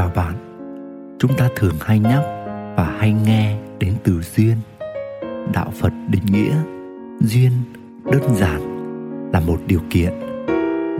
Chào 0.00 0.12
bạn. 0.14 0.34
Chúng 1.18 1.36
ta 1.36 1.48
thường 1.56 1.74
hay 1.80 1.98
nhắc 1.98 2.22
và 2.76 2.96
hay 2.98 3.12
nghe 3.12 3.56
đến 3.78 3.94
từ 4.04 4.22
duyên. 4.22 4.56
Đạo 5.52 5.72
Phật 5.80 5.92
định 6.08 6.26
nghĩa 6.26 6.54
Duyên 7.20 7.52
đơn 8.12 8.34
giản 8.34 8.60
là 9.32 9.40
một 9.40 9.60
điều 9.66 9.80
kiện. 9.90 10.12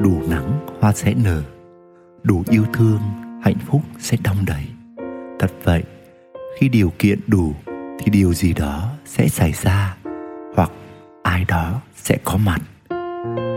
Đủ 0.02 0.22
nắng 0.30 0.67
hoa 0.81 0.92
sẽ 0.92 1.14
nở, 1.24 1.42
Đủ 2.22 2.42
yêu 2.50 2.64
thương, 2.72 2.99
hạnh 3.42 3.58
phúc 3.67 3.82
sẽ 3.99 4.17
đong 4.24 4.36
đầy. 4.46 4.64
Thật 5.38 5.51
vậy, 5.64 5.82
Khi 6.58 6.69
điều 6.69 6.92
kiện 6.98 7.19
đủ 7.26 7.54
Thì 7.98 8.10
điều 8.12 8.32
gì 8.32 8.53
đó 8.53 8.90
sẽ 9.04 9.28
xảy 9.28 9.53
ra 9.53 9.96
Hoặc 10.54 10.71
ai 11.22 11.44
đó 11.48 11.80
sẽ 11.94 12.19
có 12.24 12.37
mặt. 12.37 12.60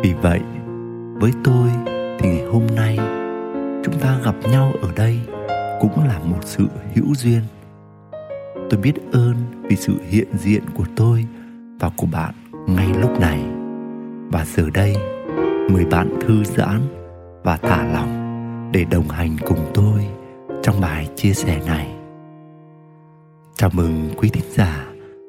Vì 0.04 0.14
vậy, 0.22 0.42
Với 1.14 1.32
tôi 1.44 1.70
thì 2.20 2.30
ngày 2.30 2.46
hôm 2.46 2.68
nay 2.76 2.98
chúng 3.84 4.00
ta 4.00 4.20
gặp 4.26 4.36
nhau 4.52 4.74
ở 4.82 4.90
đây 4.96 5.20
cũng 5.80 6.08
là 6.08 6.20
một 6.20 6.40
sự 6.42 6.68
hữu 6.96 7.16
duyên. 7.16 7.42
Tôi 8.70 8.80
biết 8.80 8.94
ơn 9.12 9.36
vì 9.64 9.76
sự 9.76 9.94
hiện 10.10 10.28
diện 10.38 10.64
của 10.74 10.86
tôi 10.96 11.26
và 11.80 11.90
của 11.98 12.08
bạn 12.12 12.34
ngay 12.68 12.88
lúc 13.02 13.20
này. 13.20 13.40
Và 14.32 14.46
giờ 14.46 14.70
đây, 14.74 14.96
mời 15.70 15.86
bạn 15.86 16.20
thư 16.22 16.44
giãn 16.44 16.82
và 17.44 17.58
thả 17.58 17.86
lỏng 17.94 18.24
để 18.74 18.86
đồng 18.92 19.10
hành 19.10 19.38
cùng 19.46 19.72
tôi 19.74 20.08
trong 20.64 20.82
bài 20.82 21.10
chia 21.16 21.34
sẻ 21.34 21.62
này. 21.68 21.96
Chào 23.56 23.70
mừng 23.74 24.10
quý 24.18 24.30
thính 24.30 24.52
giả 24.52 24.86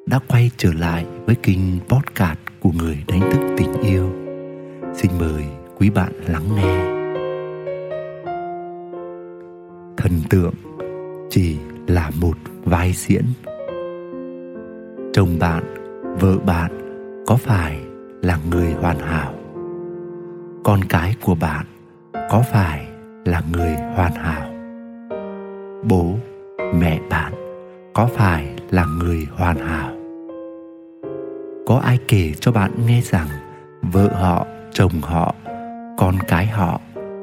đã 0.06 0.20
quay 0.28 0.50
trở 0.56 0.72
lại 0.72 1.06
với 1.26 1.34
kênh 1.34 1.80
podcast 1.88 2.38
của 2.60 2.70
người 2.72 3.04
đánh 3.08 3.20
thức 3.20 3.54
tình 3.56 3.72
yêu. 3.82 4.10
Xin 4.94 5.10
mời 5.20 5.44
quý 5.78 5.90
bạn 5.90 6.12
lắng 6.26 6.56
nghe. 6.56 6.93
Thần 10.14 10.22
tượng 10.30 10.54
chỉ 11.30 11.56
là 11.86 12.10
một 12.20 12.36
vai 12.64 12.92
diễn. 12.92 13.24
Chồng 15.12 15.38
bạn, 15.40 15.64
vợ 16.20 16.38
bạn 16.46 16.70
có 17.26 17.36
phải 17.36 17.80
là 18.22 18.38
người 18.50 18.72
hoàn 18.72 18.98
hảo? 18.98 19.34
Con 20.64 20.80
cái 20.88 21.14
của 21.24 21.34
bạn 21.34 21.66
có 22.30 22.42
phải 22.52 22.86
là 23.24 23.42
người 23.52 23.74
hoàn 23.94 24.12
hảo? 24.12 24.48
Bố, 25.88 26.14
mẹ 26.74 27.00
bạn 27.10 27.32
có 27.94 28.06
phải 28.06 28.54
là 28.70 28.86
người 29.00 29.26
hoàn 29.36 29.56
hảo? 29.56 29.92
Có 31.66 31.80
ai 31.84 31.98
kể 32.08 32.32
cho 32.40 32.52
bạn 32.52 32.70
nghe 32.86 33.00
rằng 33.00 33.28
vợ 33.92 34.08
họ, 34.08 34.46
chồng 34.72 35.00
họ, 35.02 35.34
con 35.98 36.14
cái 36.28 36.46
họ, 36.46 36.80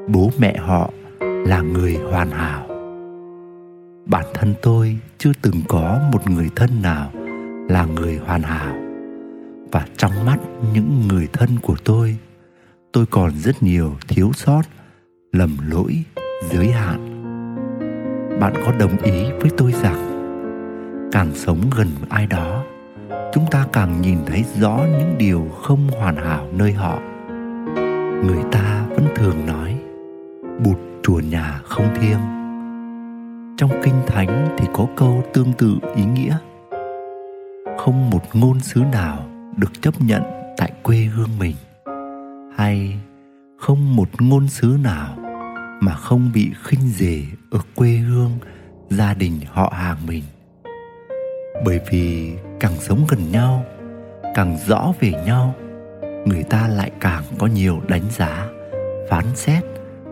bố 0.08 0.30
mẹ 0.40 0.58
họ 0.58 0.90
là 1.20 1.62
người 1.62 1.98
hoàn 2.12 2.30
hảo? 2.30 2.71
Bản 4.12 4.26
thân 4.34 4.54
tôi 4.62 4.98
chưa 5.18 5.32
từng 5.42 5.62
có 5.68 6.00
một 6.14 6.30
người 6.32 6.50
thân 6.56 6.82
nào 6.82 7.12
là 7.70 7.86
người 7.86 8.18
hoàn 8.26 8.42
hảo. 8.42 8.76
Và 9.72 9.86
trong 9.98 10.26
mắt 10.26 10.38
những 10.74 11.08
người 11.08 11.28
thân 11.34 11.50
của 11.62 11.76
tôi 11.84 12.18
tôi 12.92 13.06
còn 13.06 13.32
rất 13.32 13.64
nhiều 13.64 13.96
thiếu 14.08 14.32
sót, 14.34 14.62
lầm 15.32 15.58
lỗi, 15.70 16.04
giới 16.50 16.72
hạn. 16.72 17.08
Bạn 18.40 18.54
có 18.66 18.72
đồng 18.80 18.98
ý 18.98 19.24
với 19.42 19.52
tôi 19.58 19.74
rằng, 19.82 20.08
càng 21.12 21.32
sống 21.36 21.62
gần 21.78 21.88
ai 22.10 22.28
đó, 22.28 22.64
chúng 23.34 23.46
ta 23.52 23.68
càng 23.74 24.02
nhìn 24.02 24.18
thấy 24.26 24.46
rõ 24.60 24.80
những 25.00 25.16
điều 25.18 25.50
không 25.62 25.88
hoàn 26.00 26.16
hảo 26.16 26.48
nơi 26.54 26.74
họ. 26.74 27.00
Người 28.26 28.44
ta 28.52 28.86
vẫn 28.90 29.08
thường 29.16 29.46
nói, 29.46 29.80
bụt 30.64 30.78
chùa 31.04 31.20
nhà 31.20 31.60
không 31.64 31.88
thiêng 32.02 32.41
trong 33.62 33.82
kinh 33.84 34.02
thánh 34.08 34.56
thì 34.58 34.68
có 34.74 34.88
câu 34.98 35.24
tương 35.34 35.54
tự 35.54 35.76
ý 35.96 36.04
nghĩa. 36.06 36.38
Không 37.78 38.10
một 38.10 38.22
ngôn 38.34 38.60
sứ 38.60 38.82
nào 38.92 39.26
được 39.58 39.82
chấp 39.82 40.02
nhận 40.02 40.24
tại 40.58 40.72
quê 40.84 40.98
hương 40.98 41.40
mình. 41.40 41.56
Hay 42.58 42.98
không 43.58 43.96
một 43.96 44.22
ngôn 44.22 44.48
sứ 44.48 44.78
nào 44.84 45.16
mà 45.80 45.94
không 45.94 46.32
bị 46.34 46.52
khinh 46.64 46.90
rể 46.90 47.22
ở 47.52 47.60
quê 47.76 47.90
hương, 47.90 48.32
gia 48.90 49.14
đình 49.14 49.40
họ 49.52 49.74
hàng 49.76 49.98
mình. 50.08 50.24
Bởi 51.66 51.80
vì 51.92 52.34
càng 52.60 52.76
sống 52.80 53.06
gần 53.10 53.32
nhau, 53.32 53.66
càng 54.36 54.58
rõ 54.68 54.94
về 55.00 55.12
nhau, 55.26 55.56
người 56.26 56.44
ta 56.44 56.68
lại 56.68 56.92
càng 57.00 57.24
có 57.40 57.48
nhiều 57.48 57.82
đánh 57.88 58.10
giá, 58.10 58.48
phán 59.10 59.26
xét, 59.36 59.64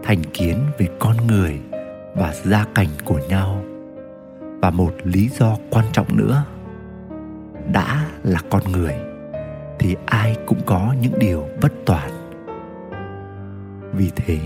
thành 0.03 0.23
kiến 0.34 0.57
về 0.78 0.88
con 1.00 1.28
người 1.28 1.59
và 2.19 2.34
gia 2.34 2.66
cảnh 2.75 2.88
của 3.06 3.19
nhau. 3.30 3.63
Và 4.62 4.69
một 4.69 4.94
lý 5.03 5.30
do 5.30 5.57
quan 5.69 5.85
trọng 5.91 6.18
nữa, 6.18 6.44
đã 7.74 8.06
là 8.24 8.40
con 8.50 8.72
người, 8.72 8.96
thì 9.80 9.96
ai 10.06 10.38
cũng 10.46 10.59
có 10.66 10.96
những 11.02 11.19
điều 11.19 11.44
bất 11.62 11.74
toàn. 11.85 12.09
Vì 13.94 14.12
thế, 14.16 14.40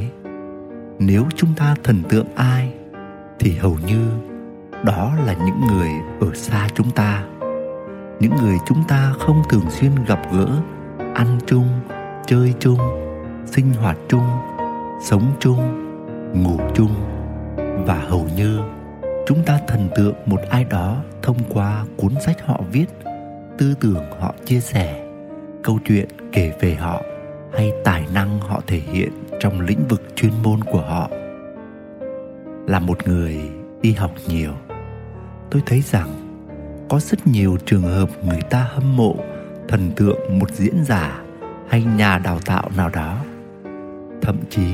nếu 1.00 1.26
chúng 1.36 1.54
ta 1.56 1.76
thần 1.84 2.04
tượng 2.10 2.28
ai, 2.36 2.74
thì 3.40 3.52
hầu 3.52 3.78
như 3.88 4.10
đó 4.84 5.14
là 5.26 5.34
những 5.34 5.62
người 5.68 5.90
ở 6.22 6.34
xa 6.34 6.68
chúng 6.76 6.92
ta. 6.92 7.24
Những 8.20 8.36
người 8.42 8.58
chúng 8.66 8.84
ta 8.88 9.14
không 9.20 9.42
thường 9.50 9.70
xuyên 9.70 9.92
gặp 10.08 10.22
gỡ, 10.34 10.48
ăn 11.14 11.40
chung, 11.46 11.68
chơi 12.26 12.54
chung, 12.60 12.80
sinh 13.46 13.74
hoạt 13.74 13.98
chung, 14.08 14.28
sống 15.02 15.24
chung, 15.40 15.60
ngủ 16.34 16.60
chung 16.74 17.23
và 17.78 17.96
hầu 17.96 18.28
như, 18.36 18.60
chúng 19.28 19.44
ta 19.46 19.60
thần 19.68 19.90
tượng 19.96 20.16
một 20.26 20.40
ai 20.50 20.64
đó 20.64 21.04
thông 21.22 21.38
qua 21.50 21.86
cuốn 21.98 22.14
sách 22.26 22.46
họ 22.46 22.62
viết, 22.72 22.86
tư 23.58 23.74
tưởng 23.80 24.12
họ 24.20 24.36
chia 24.46 24.60
sẻ, 24.60 25.06
câu 25.64 25.80
chuyện 25.86 26.08
kể 26.32 26.52
về 26.60 26.76
họ, 26.76 27.02
hay 27.54 27.72
tài 27.84 28.06
năng 28.14 28.40
họ 28.40 28.62
thể 28.68 28.78
hiện 28.78 29.10
trong 29.40 29.62
lĩnh 29.62 29.88
vực 29.90 30.04
chuyên 30.16 30.32
môn 30.44 30.64
của 30.64 30.82
họ. 30.82 31.10
Là 32.68 32.80
một 32.80 33.08
người 33.08 33.38
đi 33.82 33.94
học 33.94 34.12
nhiều, 34.28 34.52
tôi 35.52 35.62
thấy 35.66 35.82
rằng 35.82 36.10
có 36.90 37.00
rất 37.00 37.28
nhiều 37.28 37.58
trường 37.66 37.84
hợp 37.84 38.10
người 38.26 38.42
ta 38.42 38.68
hâm 38.74 38.96
mộ, 38.96 39.16
thần 39.68 39.92
tượng 39.96 40.40
một 40.40 40.52
diễn 40.52 40.84
giả 40.86 41.22
hay 41.70 41.84
nhà 41.84 42.18
đào 42.18 42.40
tạo 42.46 42.70
nào 42.78 42.90
đó. 42.90 43.18
Thậm 44.22 44.38
chí, 44.50 44.66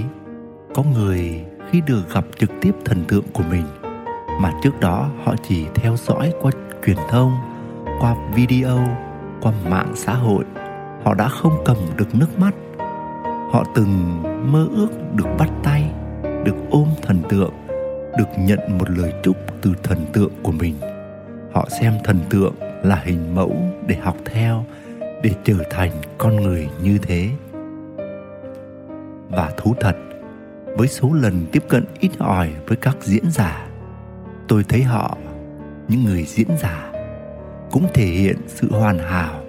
có 0.76 0.84
người 0.84 1.46
khi 1.72 1.82
được 1.82 2.14
gặp 2.14 2.26
trực 2.40 2.50
tiếp 2.62 2.72
thần 2.86 3.04
tượng 3.08 3.26
của 3.34 3.44
mình. 3.50 3.64
Mà 4.42 4.54
trước 4.64 4.80
đó, 4.80 5.10
họ 5.24 5.36
chỉ 5.48 5.66
theo 5.76 5.96
dõi 5.98 6.34
qua 6.42 6.52
truyền 6.86 6.98
thông, 7.10 7.32
qua 8.00 8.16
video, 8.36 8.80
qua 9.42 9.54
mạng 9.70 9.92
xã 9.96 10.14
hội. 10.14 10.46
Họ 11.04 11.14
đã 11.14 11.28
không 11.28 11.62
cầm 11.66 11.78
được 11.98 12.16
nước 12.16 12.40
mắt. 12.40 12.56
Họ 13.52 13.64
từng 13.76 14.24
mơ 14.52 14.68
ước 14.76 14.90
được 15.16 15.28
bắt 15.38 15.50
tay, 15.64 15.92
được 16.24 16.56
ôm 16.70 16.88
thần 17.02 17.20
tượng, 17.30 17.54
được 18.18 18.28
nhận 18.40 18.60
một 18.78 18.90
lời 18.90 19.14
chúc 19.24 19.38
từ 19.62 19.74
thần 19.84 20.06
tượng 20.14 20.32
của 20.44 20.52
mình. 20.52 20.76
Họ 21.52 21.68
xem 21.82 21.94
thần 22.04 22.20
tượng 22.30 22.54
là 22.84 22.96
hình 22.96 23.36
mẫu 23.36 23.56
để 23.88 23.96
học 23.96 24.16
theo, 24.26 24.66
để 25.00 25.32
trở 25.44 25.56
thành 25.70 25.92
con 26.18 26.36
người 26.36 26.70
như 26.84 26.98
thế. 26.98 27.30
Và 29.30 29.52
thú 29.58 29.76
thật 29.80 29.96
với 30.78 30.88
số 30.88 31.14
lần 31.14 31.46
tiếp 31.52 31.64
cận 31.70 31.86
ít 32.00 32.12
ỏi 32.18 32.54
với 32.68 32.78
các 32.78 32.98
diễn 33.02 33.32
giả. 33.32 33.68
Tôi 34.48 34.64
thấy 34.70 34.84
họ, 34.84 35.18
những 35.88 36.04
người 36.04 36.24
diễn 36.24 36.48
giả, 36.62 36.92
cũng 37.72 37.88
thể 37.94 38.06
hiện 38.06 38.38
sự 38.48 38.68
hoàn 38.72 39.00
hảo 39.00 39.44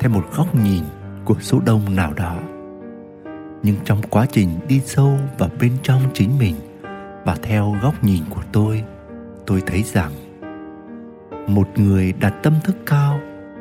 theo 0.00 0.10
một 0.10 0.24
góc 0.36 0.54
nhìn 0.54 0.82
của 1.24 1.36
số 1.40 1.60
đông 1.66 1.96
nào 1.96 2.12
đó. 2.12 2.38
Nhưng 3.62 3.76
trong 3.84 4.02
quá 4.02 4.26
trình 4.32 4.48
đi 4.68 4.80
sâu 4.84 5.18
vào 5.38 5.48
bên 5.60 5.72
trong 5.82 6.00
chính 6.14 6.38
mình 6.38 6.54
và 7.24 7.36
theo 7.42 7.76
góc 7.82 8.04
nhìn 8.04 8.22
của 8.30 8.42
tôi 8.52 8.84
tôi 9.46 9.62
thấy 9.66 9.82
rằng 9.82 10.12
một 11.46 11.68
người 11.76 12.12
đặt 12.12 12.34
tâm 12.42 12.54
thức 12.64 12.76
cao 12.86 13.20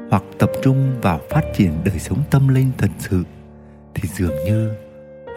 hoặc 0.09 0.23
tập 0.37 0.49
trung 0.63 1.01
vào 1.01 1.19
phát 1.29 1.43
triển 1.55 1.71
đời 1.85 1.99
sống 1.99 2.23
tâm 2.31 2.47
linh 2.47 2.71
thật 2.77 2.89
sự 2.99 3.23
thì 3.93 4.09
dường 4.13 4.35
như 4.45 4.71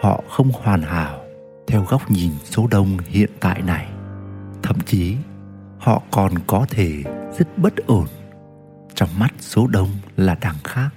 họ 0.01 0.23
không 0.29 0.51
hoàn 0.51 0.81
hảo 0.81 1.26
theo 1.67 1.85
góc 1.89 2.11
nhìn 2.11 2.31
số 2.43 2.67
đông 2.71 2.97
hiện 3.05 3.29
tại 3.39 3.61
này. 3.61 3.87
Thậm 4.63 4.75
chí, 4.85 5.15
họ 5.79 6.01
còn 6.11 6.31
có 6.47 6.65
thể 6.69 7.03
rất 7.37 7.57
bất 7.57 7.73
ổn. 7.87 8.07
Trong 8.95 9.09
mắt 9.19 9.33
số 9.39 9.67
đông 9.67 9.89
là 10.17 10.37
đằng 10.41 10.55
khác. 10.63 10.89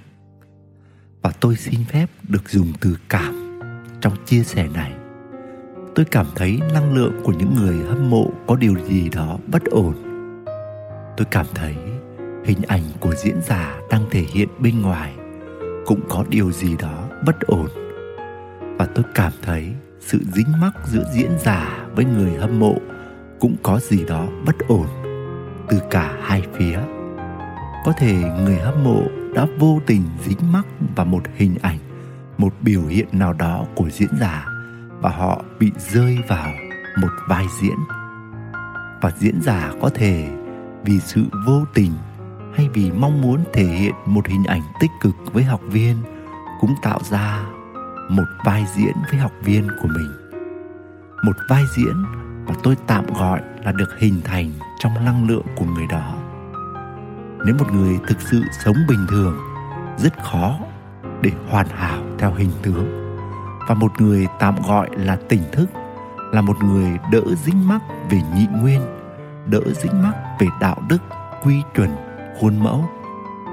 Và 1.21 1.31
tôi 1.39 1.55
xin 1.55 1.85
phép 1.85 2.05
được 2.27 2.49
dùng 2.49 2.73
từ 2.81 2.97
cảm 3.09 3.59
trong 4.01 4.13
chia 4.25 4.43
sẻ 4.43 4.67
này. 4.73 4.93
Tôi 5.95 6.05
cảm 6.05 6.25
thấy 6.35 6.59
năng 6.73 6.93
lượng 6.93 7.13
của 7.23 7.33
những 7.33 7.55
người 7.55 7.85
hâm 7.87 8.09
mộ 8.09 8.31
có 8.47 8.55
điều 8.55 8.75
gì 8.87 9.09
đó 9.09 9.37
bất 9.47 9.65
ổn. 9.65 9.93
Tôi 11.17 11.27
cảm 11.31 11.45
thấy 11.55 11.75
hình 12.45 12.61
ảnh 12.67 12.83
của 12.99 13.15
diễn 13.15 13.41
giả 13.41 13.79
đang 13.89 14.05
thể 14.11 14.21
hiện 14.33 14.49
bên 14.59 14.81
ngoài 14.81 15.13
cũng 15.85 16.01
có 16.09 16.25
điều 16.29 16.51
gì 16.51 16.75
đó 16.77 17.09
bất 17.25 17.39
ổn. 17.41 17.67
Và 18.77 18.85
tôi 18.95 19.05
cảm 19.15 19.31
thấy 19.41 19.73
sự 20.01 20.19
dính 20.33 20.59
mắc 20.61 20.73
giữa 20.85 21.03
diễn 21.13 21.31
giả 21.39 21.87
với 21.95 22.05
người 22.05 22.37
hâm 22.37 22.59
mộ 22.59 22.75
cũng 23.39 23.55
có 23.63 23.79
gì 23.79 24.05
đó 24.05 24.27
bất 24.45 24.55
ổn 24.67 24.87
từ 25.69 25.79
cả 25.91 26.17
hai 26.21 26.43
phía. 26.53 26.79
Có 27.85 27.93
thể 27.97 28.13
người 28.13 28.55
hâm 28.55 28.83
mộ 28.83 29.03
đã 29.35 29.45
vô 29.59 29.79
tình 29.85 30.03
dính 30.25 30.51
mắc 30.51 30.65
vào 30.95 31.05
một 31.05 31.23
hình 31.35 31.55
ảnh, 31.61 31.77
một 32.37 32.53
biểu 32.61 32.81
hiện 32.81 33.07
nào 33.11 33.33
đó 33.33 33.65
của 33.75 33.89
diễn 33.89 34.09
giả 34.19 34.45
và 35.01 35.09
họ 35.09 35.43
bị 35.59 35.71
rơi 35.77 36.17
vào 36.27 36.53
một 37.01 37.09
vai 37.27 37.45
diễn. 37.61 37.75
Và 39.01 39.11
diễn 39.19 39.41
giả 39.41 39.71
có 39.81 39.89
thể 39.89 40.29
vì 40.83 40.99
sự 40.99 41.23
vô 41.47 41.65
tình 41.73 41.91
hay 42.55 42.69
vì 42.73 42.91
mong 42.91 43.21
muốn 43.21 43.43
thể 43.53 43.63
hiện 43.63 43.93
một 44.05 44.27
hình 44.27 44.43
ảnh 44.43 44.61
tích 44.79 44.91
cực 45.01 45.15
với 45.33 45.43
học 45.43 45.61
viên 45.67 45.95
cũng 46.61 46.75
tạo 46.81 46.99
ra 47.09 47.45
một 48.11 48.27
vai 48.43 48.65
diễn 48.75 48.93
với 49.09 49.19
học 49.19 49.31
viên 49.41 49.67
của 49.81 49.87
mình. 49.87 50.11
Một 51.23 51.35
vai 51.49 51.63
diễn 51.75 52.03
mà 52.47 52.53
tôi 52.63 52.77
tạm 52.87 53.05
gọi 53.13 53.41
là 53.63 53.71
được 53.71 53.99
hình 53.99 54.21
thành 54.23 54.51
trong 54.79 55.05
năng 55.05 55.27
lượng 55.27 55.45
của 55.55 55.65
người 55.65 55.87
đó. 55.87 56.15
Nếu 57.45 57.55
một 57.59 57.73
người 57.73 57.99
thực 58.07 58.21
sự 58.21 58.43
sống 58.65 58.75
bình 58.87 59.05
thường, 59.09 59.37
rất 59.97 60.23
khó 60.23 60.59
để 61.21 61.31
hoàn 61.49 61.67
hảo 61.67 62.03
theo 62.19 62.33
hình 62.33 62.51
tướng. 62.61 63.15
Và 63.67 63.75
một 63.75 64.01
người 64.01 64.27
tạm 64.39 64.55
gọi 64.67 64.89
là 64.91 65.15
tỉnh 65.29 65.43
thức 65.51 65.69
là 66.31 66.41
một 66.41 66.63
người 66.63 66.91
đỡ 67.11 67.21
dính 67.43 67.67
mắc 67.67 67.81
về 68.09 68.21
nhị 68.35 68.47
nguyên, 68.61 68.81
đỡ 69.45 69.61
dính 69.73 70.03
mắc 70.03 70.15
về 70.39 70.47
đạo 70.59 70.81
đức, 70.89 70.99
quy 71.43 71.61
chuẩn, 71.75 71.89
khuôn 72.39 72.63
mẫu, 72.63 72.89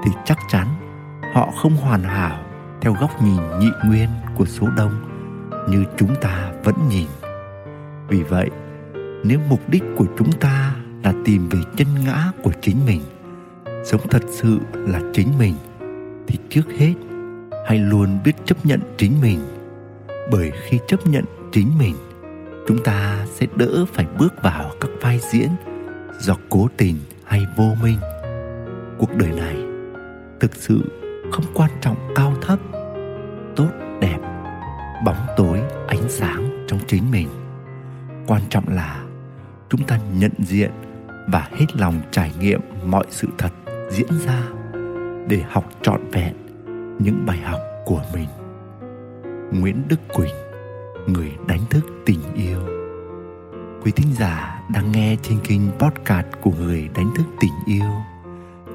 thì 0.03 0.11
chắc 0.25 0.37
chắn 0.47 0.67
họ 1.33 1.51
không 1.61 1.75
hoàn 1.75 2.03
hảo 2.03 2.39
theo 2.81 2.93
góc 2.93 3.21
nhìn 3.23 3.59
nhị 3.59 3.69
nguyên 3.85 4.09
của 4.35 4.45
số 4.45 4.67
đông 4.77 4.91
như 5.69 5.83
chúng 5.97 6.15
ta 6.21 6.51
vẫn 6.63 6.75
nhìn. 6.89 7.07
Vì 8.07 8.23
vậy, 8.23 8.49
nếu 9.23 9.39
mục 9.49 9.69
đích 9.69 9.83
của 9.95 10.05
chúng 10.17 10.31
ta 10.31 10.75
là 11.03 11.13
tìm 11.25 11.49
về 11.49 11.59
chân 11.77 11.87
ngã 12.05 12.31
của 12.43 12.51
chính 12.61 12.77
mình, 12.85 13.01
sống 13.85 14.01
thật 14.09 14.23
sự 14.29 14.59
là 14.73 15.01
chính 15.13 15.27
mình, 15.39 15.53
thì 16.27 16.39
trước 16.49 16.71
hết 16.77 16.93
hãy 17.67 17.79
luôn 17.79 18.19
biết 18.25 18.33
chấp 18.45 18.65
nhận 18.65 18.79
chính 18.97 19.21
mình. 19.21 19.39
Bởi 20.31 20.51
khi 20.63 20.79
chấp 20.87 21.07
nhận 21.07 21.23
chính 21.51 21.71
mình, 21.79 21.95
chúng 22.67 22.83
ta 22.83 23.25
sẽ 23.33 23.45
đỡ 23.55 23.85
phải 23.93 24.05
bước 24.17 24.33
vào 24.43 24.71
các 24.81 24.89
vai 25.01 25.19
diễn 25.31 25.49
do 26.19 26.35
cố 26.49 26.67
tình 26.77 26.95
hay 27.23 27.45
vô 27.55 27.75
minh. 27.83 27.97
Cuộc 28.97 29.15
đời 29.15 29.31
này 29.31 29.57
thực 30.39 30.55
sự 30.55 30.98
không 31.31 31.45
quan 31.53 31.71
trọng 31.81 31.95
cao 32.15 32.33
thấp, 32.41 32.59
tốt, 33.55 33.69
đẹp, 34.01 34.17
bóng 35.05 35.27
tối, 35.37 35.61
ánh 35.87 36.09
sáng 36.09 36.65
trong 36.67 36.79
chính 36.87 37.11
mình. 37.11 37.27
Quan 38.27 38.41
trọng 38.49 38.63
là 38.67 39.03
chúng 39.69 39.83
ta 39.83 39.99
nhận 40.13 40.31
diện 40.37 40.71
và 41.27 41.47
hết 41.51 41.65
lòng 41.75 42.01
trải 42.11 42.31
nghiệm 42.39 42.61
mọi 42.85 43.05
sự 43.09 43.27
thật 43.37 43.51
diễn 43.89 44.19
ra 44.25 44.41
để 45.27 45.41
học 45.49 45.65
trọn 45.81 46.01
vẹn 46.11 46.33
những 46.99 47.25
bài 47.25 47.37
học 47.37 47.59
của 47.85 48.01
mình. 48.13 48.27
Nguyễn 49.51 49.83
đức 49.87 49.99
quỳnh, 50.13 50.33
người 51.07 51.31
đánh 51.47 51.61
thức 51.69 51.85
tình 52.05 52.19
yêu. 52.35 52.59
Quý 53.83 53.91
thính 53.91 54.13
giả 54.19 54.61
đang 54.73 54.91
nghe 54.91 55.15
trên 55.21 55.39
kênh 55.43 55.61
podcast 55.79 56.27
của 56.41 56.51
người 56.59 56.89
đánh 56.95 57.09
thức 57.15 57.25
tình 57.39 57.53
yêu. 57.65 57.91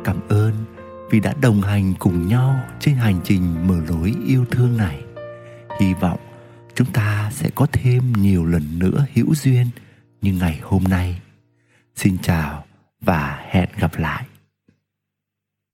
Cảm 0.05 0.17
ơn 0.29 0.53
vì 1.11 1.21
đã 1.21 1.35
đồng 1.41 1.61
hành 1.61 1.95
cùng 1.99 2.29
nhau 2.29 2.61
trên 2.81 2.95
hành 2.95 3.21
trình 3.25 3.67
mở 3.67 3.81
lối 3.89 4.15
yêu 4.27 4.45
thương 4.51 4.77
này. 4.77 5.03
Hy 5.81 5.95
vọng 5.95 6.19
chúng 6.75 6.93
ta 6.93 7.31
sẽ 7.33 7.51
có 7.55 7.67
thêm 7.73 8.13
nhiều 8.13 8.45
lần 8.45 8.79
nữa 8.79 9.07
hữu 9.15 9.35
duyên 9.35 9.67
như 10.23 10.33
ngày 10.33 10.61
hôm 10.63 10.85
nay. 10.85 11.21
Xin 11.97 12.19
chào 12.23 12.65
và 13.01 13.45
hẹn 13.51 13.69
gặp 13.79 13.99
lại. 13.99 14.25